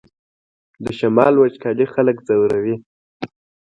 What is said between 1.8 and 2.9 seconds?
خلک ځوروي